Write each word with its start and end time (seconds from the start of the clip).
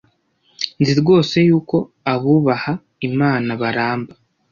nzi 0.79 0.93
rwose 1.01 1.35
yuko 1.49 1.77
abubaha 2.13 2.73
Imana 3.09 3.51
baramba 3.61 4.13